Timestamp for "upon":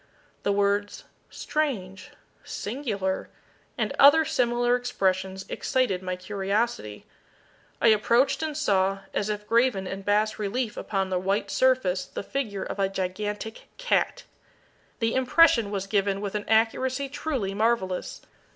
10.75-11.11